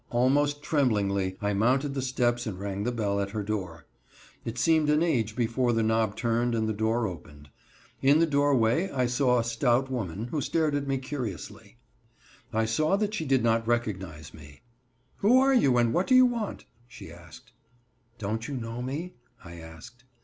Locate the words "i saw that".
12.51-13.13